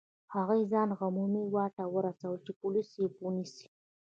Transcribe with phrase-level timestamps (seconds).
[0.33, 3.67] هغوی ځان عمومي واټ ته ورسول چې پولیس یې ونیسي.